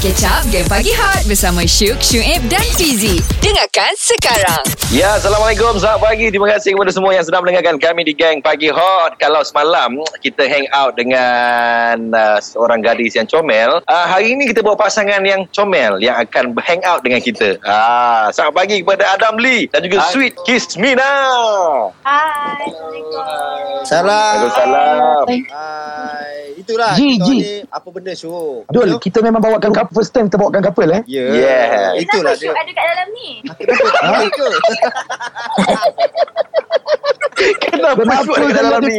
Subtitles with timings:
[0.00, 5.74] Catch up Game Pagi Hot Bersama Syuk, Syuib dan Fizi Dengarkan sekarang Ya, Assalamualaikum.
[5.82, 6.30] Selamat pagi.
[6.30, 9.18] Terima kasih kepada semua yang sedang mendengarkan kami di Gang Pagi Hot.
[9.18, 14.62] Kalau semalam kita hang out dengan uh, seorang gadis yang comel, uh, hari ini kita
[14.62, 17.58] bawa pasangan yang comel yang akan hang out dengan kita.
[17.66, 21.10] Ah, selamat pagi kepada Adam Lee dan juga Sweet Kismina.
[22.06, 23.82] Hai, Assalamualaikum.
[23.82, 24.14] Salam.
[24.14, 25.26] Waalaikumsalam.
[25.50, 26.54] Hai.
[26.54, 27.34] Itulah kita Ji.
[27.34, 28.62] ni apa benda show.
[28.70, 31.02] Dul, kita memang bawakan couple first time kita bawakan couple eh.
[31.10, 31.26] Ya.
[31.34, 32.06] Yeah.
[32.06, 32.62] Itulah Kenapa Syuk dia.
[32.62, 33.28] ada kat dalam ni?
[33.42, 34.18] Ha?
[34.30, 34.48] ke?
[37.66, 38.98] Kenapa Kenapa Sweet ada kat dalam ni?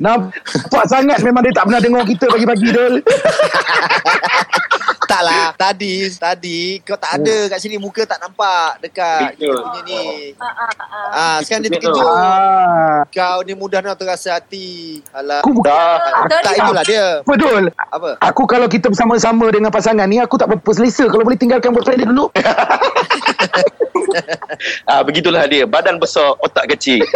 [0.00, 2.94] Nampak sangat memang dia tak pernah dengar kita pagi-pagi Dul.
[5.20, 5.46] tak lah.
[5.60, 9.52] Tadi, tadi kau tak ada kat sini muka tak nampak dekat Betul.
[9.52, 10.04] kita punya ni.
[10.40, 11.10] Ah, ah, ah.
[11.12, 11.92] Ah, sekarang dia Betul.
[11.92, 12.10] terkejut.
[12.10, 14.98] Ah, Kau ni mudah nak terasa hati.
[15.12, 15.44] Alah.
[15.44, 16.40] aku bukan Ah, Betul.
[16.40, 17.06] Tak itulah dia.
[17.22, 17.64] Dul.
[17.72, 18.10] Apa?
[18.20, 22.00] Aku kalau kita bersama-sama dengan pasangan ni aku tak berapa selesa kalau boleh tinggalkan boyfriend
[22.00, 22.26] dia dulu.
[24.90, 25.64] ah, begitulah dia.
[25.64, 27.04] Badan besar, otak kecil.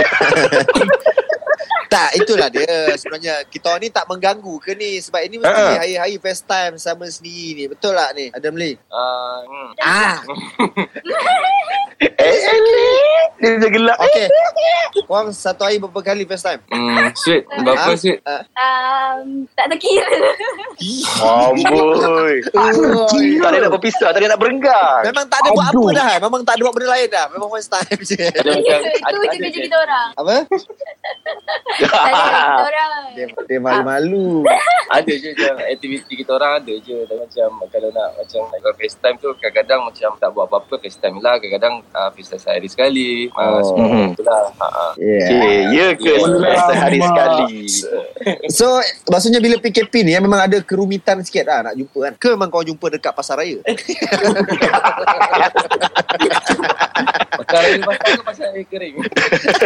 [1.85, 2.91] Tak, itulah dia.
[2.99, 5.79] Sebenarnya kita ni tak mengganggu ke ni sebab ini mesti Ha.
[5.79, 7.65] hari-hari first time sama sendiri ni.
[7.71, 8.27] Betul tak ni?
[8.35, 8.75] Adam Lee?
[8.91, 9.71] Ah, hmm.
[9.81, 10.17] Ah.
[12.03, 12.94] eh, eh,
[13.45, 13.97] Dia gelap.
[13.99, 14.27] Okey.
[15.05, 16.63] Korang satu hari berapa kali first time?
[16.67, 17.45] Hmm, sweet.
[17.45, 17.99] Berapa Ah?
[17.99, 18.19] sweet?
[18.25, 18.41] Ah.
[19.19, 20.09] Um, tak terkira.
[21.21, 22.37] Amboi.
[23.45, 25.01] Tak ada nak berpisah, tak ada nak berenggang.
[25.05, 25.93] Memang tak ada buat apa Aduh.
[25.93, 26.15] dah.
[26.19, 27.25] Memang tak ada buat benda lain dah.
[27.29, 28.17] Memang first time je.
[28.17, 30.09] Ada macam Itu je kerja kita orang.
[30.15, 30.37] Apa?
[31.75, 32.91] Tak ada kita orang.
[33.13, 34.49] Dia, dia malu-malu.
[34.87, 39.17] ada je macam aktiviti kita orang ada je Dan macam kalau nak macam kalau FaceTime
[39.19, 44.15] tu kadang-kadang macam tak buat apa-apa FaceTime lah kadang-kadang uh, FaceTime sehari sekali uh, Oh.
[44.15, 44.87] itulah ha, ha.
[44.97, 45.27] Yeah.
[45.27, 46.63] Okay, ya ke Yeah.
[46.67, 47.67] sehari sekali?
[48.49, 48.79] So,
[49.11, 52.15] maksudnya bila PKP ni memang ada kerumitan sikit lah nak jumpa kan?
[52.17, 53.59] Ke memang kau jumpa dekat pasar raya?
[57.41, 58.95] Perkara ni pasal ke pasal air kering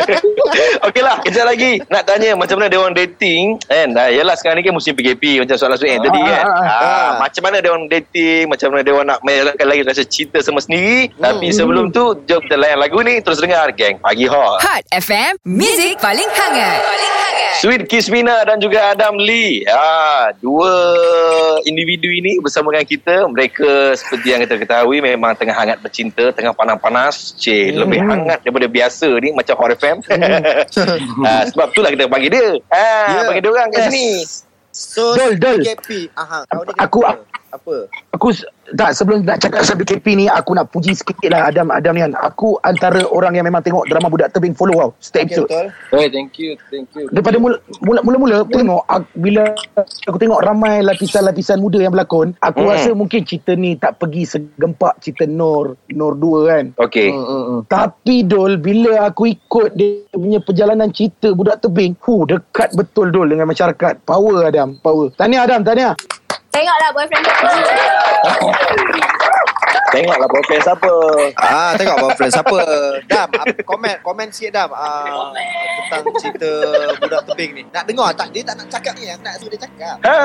[0.88, 1.82] Okey lah, kejap lagi.
[1.86, 3.58] Nak tanya macam mana dia orang dating.
[3.64, 3.92] Kan?
[3.94, 6.42] Ah, yalah sekarang ni kan musim PKP macam soalan soalan tadi kan.
[6.44, 9.82] Ah, ah, Ah, macam mana dia orang dating, macam mana dia orang nak melakkan lagi
[9.84, 11.12] rasa cinta sama sendiri.
[11.14, 13.20] Tapi sebelum tu, jom kita layan lagu ni.
[13.20, 14.62] Terus dengar Gang Pagi Hot.
[14.62, 17.27] Hot FM Music paling hangat Paling hangat
[17.58, 19.66] Sweet Kismina dan juga Adam Lee.
[19.66, 20.70] Ah, dua
[21.64, 23.26] individu ini bersama dengan kita.
[23.26, 27.34] Mereka seperti yang kita ketahui memang tengah hangat bercinta, tengah panas-panas.
[27.34, 29.96] Cik, lebih hangat daripada biasa ni macam Hot FM.
[31.26, 32.48] ah, sebab itulah kita panggil dia.
[32.68, 33.20] Ah, Ya.
[33.26, 33.90] panggil dia orang kat Yes.
[33.90, 34.08] sini.
[34.70, 35.58] So, Dol, Dol.
[36.14, 37.26] Aha, kau ni Aku- kenapa?
[37.48, 37.88] Apa?
[38.12, 38.28] Aku
[38.70, 42.02] tak sebelum nak cakap pasal BKP ni aku nak puji sikit lah Adam Adam ni
[42.02, 42.12] kan.
[42.20, 45.48] Aku antara orang yang memang tengok drama Budak Tebing follow wow setiap Okay, episode.
[45.48, 45.66] betul.
[45.90, 49.56] hey, thank you thank you Daripada mula mula mula, mula tengok ak- bila
[50.04, 52.70] aku tengok ramai lapisan-lapisan muda yang berlakon, aku Hmm.
[52.70, 56.64] rasa mungkin cerita ni tak pergi segempak cerita Nur Nur 2 kan.
[56.78, 57.08] Okey.
[57.08, 57.60] Hmm, hmm, hmm.
[57.66, 63.28] Tapi Dol Bila aku ikut Dia punya perjalanan cerita Budak tebing Hu dekat betul Dol
[63.28, 65.94] Dengan masyarakat Power Adam Power Tahniah Adam Tahniah
[66.58, 67.22] Tengoklah boyfriend.
[69.88, 70.94] Tengoklah boyfriend siapa.
[71.40, 72.60] Ah, tengok boyfriend siapa.
[73.08, 73.28] Dam,
[73.64, 74.70] komen komen sikit Dam.
[74.76, 75.32] Ah,
[75.88, 76.50] tentang cerita
[77.00, 77.62] budak tebing ni.
[77.72, 78.28] Nak dengar tak?
[78.36, 79.08] Dia tak nak cakap ni.
[79.08, 79.96] Nak suruh dia cakap.
[80.04, 80.16] Ha,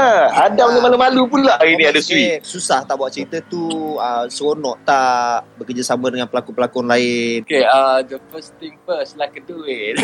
[0.51, 1.99] Adam ni malu-malu pula hari ni ada.
[2.03, 2.43] Sweet.
[2.43, 3.95] Susah tak buat cerita tu.
[3.99, 7.47] Ah, seronok tak bekerjasama dengan pelakon-pelakon lain.
[7.47, 9.99] Okay, uh, the first thing first like do it.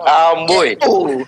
[0.00, 0.76] Amboi.
[0.84, 1.20] Oh.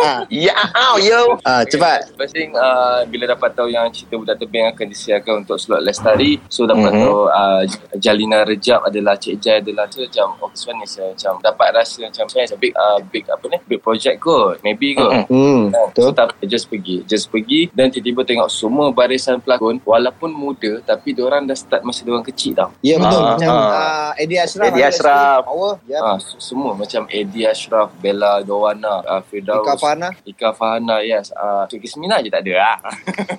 [0.00, 1.40] ah, Ya, au, yo.
[1.44, 2.12] ah, cepat.
[2.16, 6.40] First thing, uh, bila dapat tahu yang cerita Budak Tebing akan disiarkan untuk slot lestari,
[6.48, 7.02] so dapat Mhm.
[7.02, 7.62] tahu uh,
[7.98, 11.68] Jalina Rejab adalah Cik Jai adalah tu macam, oh this one is uh, macam dapat
[11.74, 15.26] rasa macam it's a big, uh, big apa ni, big project kot, maybe kot.
[15.26, 15.26] Mhm.
[15.34, 15.86] Hmm, Kan?
[15.90, 16.04] betul.
[16.04, 21.16] So, tapi just pergi Just pergi Dan tiba-tiba tengok Semua barisan pelakon Walaupun muda Tapi
[21.16, 23.22] diorang dah start Masa diorang kecil tau Ya betul.
[23.24, 23.70] Ah, Macam ah.
[23.72, 24.68] ah, Eddie Ashraf.
[24.68, 25.40] Eddie Ashraf.
[25.48, 25.72] Power.
[25.88, 25.98] Ya.
[26.04, 30.08] ha, Semua macam Eddie Ashraf Bella Dowana uh, Firdaus Ika Fahana.
[30.22, 32.76] Ika Fahana Yes uh, Cik Kismina je tak ada ah.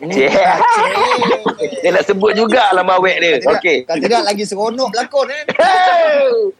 [0.01, 0.57] Yeah.
[1.85, 3.55] Dia nak sebut juga nama awek dia.
[3.55, 3.77] Okey.
[3.85, 5.45] Kalau tidak lagi seronok berlakon kan.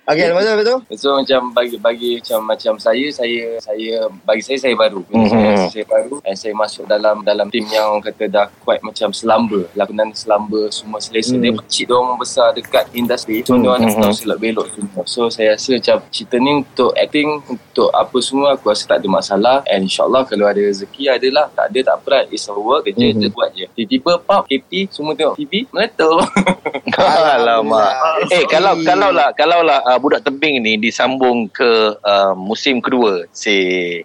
[0.06, 0.78] Okey, lepas tu lepas tu.
[0.96, 5.02] So macam bagi bagi macam macam saya saya saya bagi saya saya baru.
[5.08, 5.26] Mhm.
[5.26, 9.10] Saya, saya baru dan saya masuk dalam dalam tim yang orang kata dah quite macam
[9.10, 11.34] selamba, lakonan selamba semua selesa.
[11.34, 11.42] Hmm.
[11.42, 13.42] Dia kecil dia orang besar dekat industri.
[13.42, 13.92] So dia orang Mhm.
[13.92, 15.02] nak tahu selok belok semua.
[15.06, 19.08] So saya rasa macam cerita ni untuk acting untuk apa semua aku rasa tak ada
[19.10, 23.08] masalah and insyaallah kalau ada rezeki adalah tak ada tak apa it's a work kerja
[23.08, 23.20] Mhm.
[23.20, 23.66] je buat je.
[23.74, 26.22] Tiba-tiba pop KP semua tengok TV meletup.
[26.96, 27.92] Alamak.
[28.30, 33.24] Eh kalau kalau lah kalau lah uh, budak tebing ni disambung ke uh, musim kedua,
[33.32, 33.56] si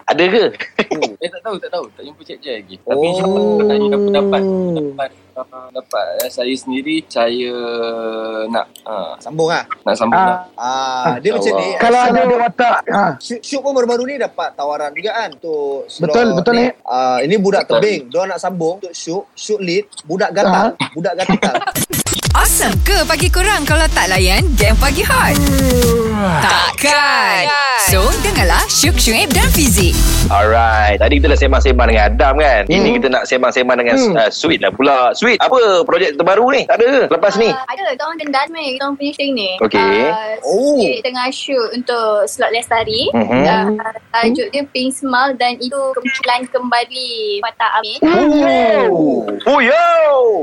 [0.03, 0.45] ada ke?
[1.23, 2.75] Eh tak tahu tak tahu tak jumpa Cik Jai lagi.
[2.79, 3.05] Tapi Oh.
[3.05, 7.53] insyaAllah tanya pendapat pendapat dapat uh, dapat uh, saya sendiri saya
[8.47, 9.65] nak uh, Sambung lah.
[9.85, 10.29] nak sambung Ah.
[10.29, 10.41] lah.
[10.57, 11.69] Ah, dia macam ni.
[11.77, 13.05] Kalau ada watak ha.
[13.17, 16.67] Shoot, shoot pun baru-baru ni dapat tawaran juga kan untuk slot Betul, betul, ni.
[16.83, 17.79] Ah, ini budak Betul.
[17.79, 18.01] tebing.
[18.09, 21.57] Dia nak sambung untuk shoot, shoot lead, budak gatal, budak gatal.
[22.31, 25.35] Awesome ke pagi kurang kalau tak layan game pagi hot?
[26.41, 27.51] Takkan.
[27.83, 29.97] So, dengarlah Syuk Syuib dan Fizik.
[30.29, 31.01] Alright.
[31.01, 32.63] Tadi kita dah sembang-sembang dengan Adam kan.
[32.65, 32.97] Ini Hmm.
[33.01, 34.15] kita nak sembang-sembang dengan Hmm.
[34.15, 35.11] uh, Sweet lah pula.
[35.11, 36.63] Sweet, apa projek terbaru ni?
[36.65, 37.51] Tak ada ke lepas ni?
[37.51, 39.51] Uh, ada, kita orang kendal ni, kita orang finishing ni.
[39.59, 39.97] Okey.
[40.07, 40.79] Uh, Oh.
[41.03, 43.11] Tengah shoot untuk slot Lestari.
[43.11, 43.43] Mhm.
[43.43, 43.67] Uh,
[44.13, 47.09] tajuk dia Pink Smile dan itu kemunculan kembali
[47.43, 47.99] Fatah Amin.
[48.87, 49.89] Oh, oh yo!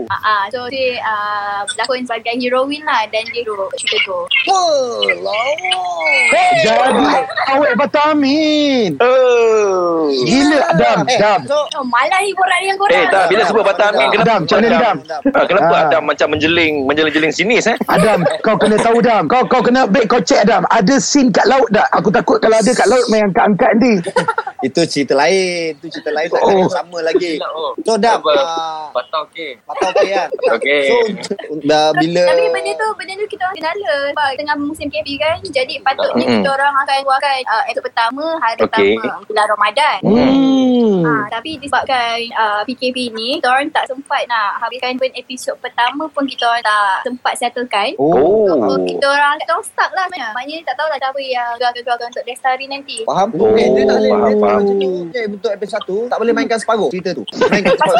[0.03, 4.17] Uh, uh, so dia uh, berlakon sebagai heroin lah dan dia hero cerita tu.
[4.49, 5.85] Oh, lama.
[6.57, 7.05] Jadi
[7.47, 8.97] awet Batamin.
[8.97, 10.09] Oh.
[10.09, 11.39] Gila Adam, Eh, Dam.
[11.45, 12.97] So, Oh, malah hiburan yang korang.
[12.97, 14.95] Eh tak, bila sebut Batam Amin, kenapa Adam, macam mana Adam?
[15.29, 15.83] Ah, kenapa Ah.
[15.85, 17.77] Adam macam menjeling menjeling-jeling sinis eh?
[17.85, 19.29] Adam, kau kena tahu Dam.
[19.29, 20.65] Kau kau kena baik kau check Adam.
[20.67, 21.85] Ada scene kat laut tak?
[21.93, 23.93] Aku takut kalau ada kat laut main angkat-angkat ni.
[24.63, 25.77] Itu cerita lain.
[25.77, 26.27] Itu cerita lain.
[26.27, 26.65] Tak Oh.
[26.67, 27.37] sama lagi.
[27.41, 27.93] Oh, So.
[28.17, 28.33] Apa?
[28.33, 29.51] Uh, Patah okey.
[29.61, 30.27] patah okey kan?
[30.57, 30.81] Okey.
[30.87, 30.97] So,
[31.63, 32.23] dah bila...
[32.25, 35.35] Tapi benda tu benda tu kita orang kendala sebab tengah musim KB kan.
[35.43, 36.35] Jadi patutnya Mm-mm.
[36.39, 38.65] kita orang akan keluarkan uh, episod pertama hari Okey.
[38.97, 39.97] pertama bulan Ramadan.
[40.01, 41.03] Hmm.
[41.03, 46.07] Ha, tapi disebabkan uh, PKP ni kita orang tak sempat nak habiskan pun episod pertama
[46.09, 47.93] pun kita orang tak sempat settlekan.
[47.97, 48.47] Oh.
[48.47, 50.05] So, kita orang kita orang stuck lah.
[50.07, 53.03] Maknanya tak tahulah siapa yang gelar-gelar untuk Lestari nanti.
[53.03, 53.29] Faham?
[53.35, 54.11] Oh, eh, dia tak boleh.
[54.11, 54.61] faham, faham.
[54.63, 54.91] macam.
[55.11, 57.23] Eh, untuk episod 1, tak boleh mainkan separuh cerita tu.
[57.51, 57.99] Mainkan separuh.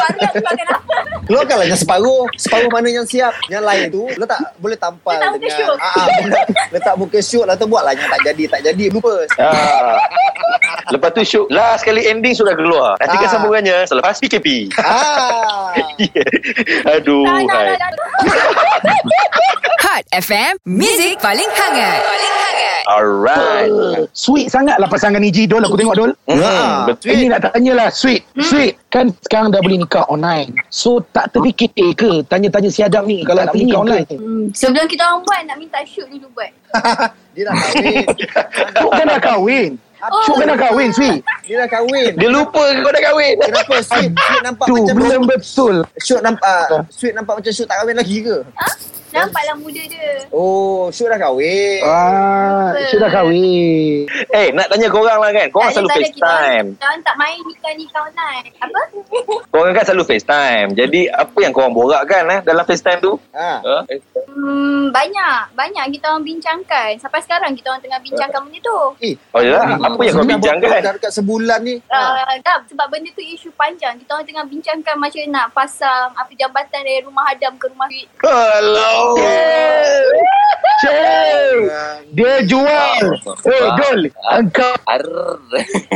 [1.24, 2.22] Keluarkanlah yang separuh.
[2.34, 3.36] Separuh mana yang siap.
[3.46, 5.52] Yang lain tu, letak boleh tampal Letak dengan...
[5.52, 5.76] shoot.
[5.78, 6.06] Ah, ah,
[6.70, 7.68] letak, muka shoot lah tu.
[7.68, 8.44] Buatlah yang tak jadi.
[8.48, 8.84] Tak jadi.
[8.88, 9.12] Lupa.
[9.36, 10.00] Ah.
[10.88, 13.32] Lepas tu shoot Last kali ending sudah keluar Nantikan Ah.
[13.36, 15.76] sambungannya Selepas PKP Ah.
[16.96, 17.76] Aduh hai.
[19.78, 22.00] Hot FM, Music paling hangat.
[22.00, 22.34] Paling
[22.88, 23.68] Alright.
[24.16, 25.60] Sweet sangat lah pasangan ni Ji Dol.
[25.60, 26.12] Aku tengok Dol.
[26.24, 26.88] Hmm.
[26.88, 27.12] Betul.
[27.12, 28.24] Ini nak tanyalah Sweet.
[28.40, 30.56] Sweet Kan sekarang dah boleh nikah online.
[30.72, 33.20] So tak terfikir ke Tanya-tanya si Adam ni?
[33.28, 34.08] Kalau nak nikah online.
[34.08, 36.48] Hmm, sebelum kita orang buat nak minta shoot dulu buat.
[37.36, 38.06] Dia dah kahwin.
[38.96, 39.70] Kan dah kahwin.
[39.98, 41.20] Syuk kan dah kahwin Sweet.
[41.42, 42.12] Dia dah kahwin.
[42.14, 43.34] Dia lupa ke kau dah kahwin?
[43.42, 44.10] Kenapa sweet?
[44.14, 45.74] Sweet nampak Tu macam belum betul.
[45.98, 48.36] Shoot nampak uh, Sweet nampak macam shoot tak kahwin lagi ke?
[49.18, 50.10] Nampaklah muda dia.
[50.30, 51.80] Oh, shoot dah kahwin.
[51.82, 56.84] Ah, Syuk dah kahwin Eh nak tanya korang lah kan Korang Tak selalu FaceTime Kita
[56.84, 58.44] orang tak main nikah-nikah online.
[58.60, 58.80] Apa?
[59.48, 63.52] Korang kan selalu FaceTime Jadi apa yang korang borakkan eh Dalam FaceTime tu Ha.
[63.60, 63.78] Ha?
[64.38, 65.58] Hmm, banyak.
[65.58, 66.94] Banyak kita orang bincangkan.
[67.02, 68.80] Sampai sekarang kita orang tengah bincangkan benda tu.
[69.02, 71.74] Eh, Oh ya Apa yang dah bincangkan Dah dekat sebulan ni.
[71.90, 71.98] Ha.
[71.98, 73.98] Uh, dah, sebab benda tu isu panjang.
[73.98, 78.06] Kita orang tengah bincangkan macam nak pasang apa jambatan dari rumah Adam ke rumah Fit.
[78.22, 79.16] Hello
[80.78, 81.58] Cik
[82.14, 84.00] Dia jual Eh Dol
[84.38, 84.74] Engkau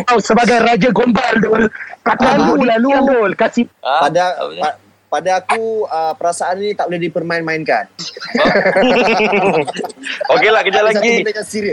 [0.09, 1.71] kau sebagai Raja Gombal Dol
[2.03, 3.71] Tak lalu lalu Dol Kasih?
[3.79, 4.43] Pada
[5.13, 7.85] pada aku uh, perasaan ni tak boleh dipermain-mainkan.
[10.33, 11.21] Okey lah kejap lagi.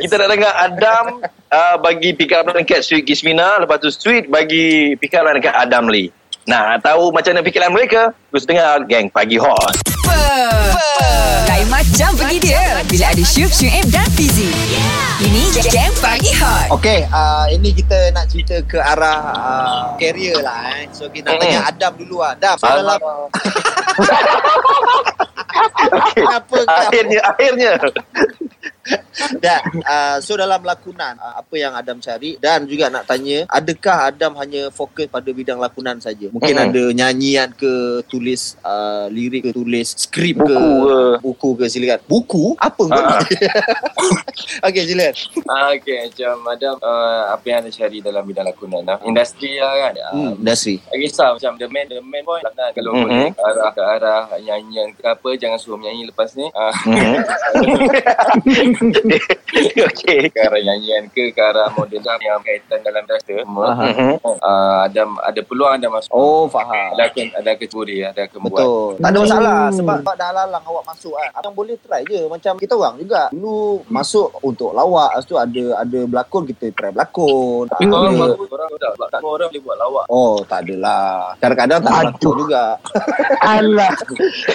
[0.03, 4.29] Kita nak dengar Adam uh, Bagi pick up line dekat Sweet Gismina Lepas tu Sweet
[4.29, 6.13] bagi pick up line dekat Adam Lee
[6.49, 8.09] Nah, tahu macam mana line mereka?
[8.33, 10.17] Terus dengar Gang Pagi Hot Apa?
[11.45, 12.81] Lain macam pergi dia.
[12.89, 14.49] Bila ada Syuk, Syuib dan Fizik.
[15.21, 16.73] Ini Game Pagi Hot.
[16.73, 20.89] Okey, uh, ini kita nak cerita ke arah uh, career lah eh.
[20.89, 22.33] So kita nak tanya Adam dulu lah.
[22.33, 23.45] Adam, so dalam okay.
[26.17, 26.81] Kenapa kau?
[26.81, 27.71] Akhirnya Akhirnya
[29.35, 34.07] Dan, uh, so dalam lakonan uh, apa yang Adam cari dan juga nak tanya adakah
[34.07, 36.27] Adam hanya fokus pada bidang lakonan saja?
[36.27, 36.67] Mungkin Mm-mm.
[36.69, 37.69] ada nyanyian ke
[38.05, 40.97] tulis uh, lirik ke tulis skrip Buku ke ke.
[41.19, 41.99] buku ke silakan.
[42.05, 42.45] Buku?
[42.55, 42.83] Apa?
[42.89, 43.19] Ah.
[44.65, 45.15] Okey silakan.
[45.45, 48.97] Ah, okay, macam Adam uh, apa yang anda cari dalam bidang lakonan lah.
[49.03, 49.93] Industri lah kan.
[49.99, 50.79] Ah, Hmm, industri.
[50.81, 53.01] Tak kisah macam the man the man boy lakonan kalau Mhm.
[53.01, 56.47] boleh ke arah ke arah nyanyian ke apa jangan suruh menyanyi lepas ni.
[56.51, 56.73] Ah,
[59.89, 63.73] Okay ke arah nyanyian ke ke arah model yang kaitan dalam industri semua.
[63.73, 64.21] Mhm.
[64.21, 66.09] Uh, ada ada peluang anda masuk.
[66.09, 66.93] Oh, faham.
[66.93, 68.53] Ada ke ada kecuri ada ke buat.
[68.53, 68.89] Betul.
[68.99, 69.75] Tak ada masalah Hmm.
[69.75, 71.29] sebab sebab dah lalang awak masuk kan.
[71.33, 73.21] Abang boleh try je macam kita orang juga.
[73.29, 77.65] Dulu masuk untuk lawak, lepas tu ada ada berlakon kita try berlakon.
[77.67, 80.05] Tapi orang Ada- baru orang dah tak orang boleh buat lawak.
[80.07, 81.33] Oh, tak adalah.
[81.37, 82.63] Kadang-kadang tak berlakon juga.
[83.41, 83.93] Alah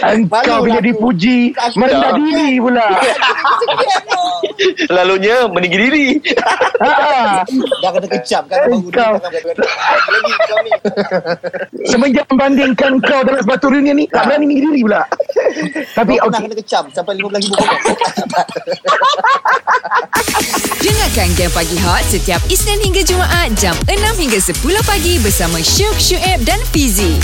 [0.04, 1.38] Engkau bila lah dipuji
[1.74, 2.12] Merendah dah.
[2.14, 2.86] diri pula
[4.84, 6.06] Selalunya meninggi diri.
[6.76, 7.42] Ah,
[7.78, 9.12] Dah kena kecam kan baru Kau.
[9.14, 10.70] ni lagi kau ni.
[11.84, 15.02] Semenjak membandingkan kau dalam sepatu reunion ni, tak berani tinggi diri pula.
[15.94, 16.44] Tapi Kau pernah okey.
[16.44, 17.54] kena kecam sampai 15 ribu.
[20.76, 24.52] Dengarkan Game Pagi Hot setiap Isnin hingga Jumaat jam 6 hingga 10
[24.84, 27.16] pagi bersama Syuk, Syuib dan Fizi.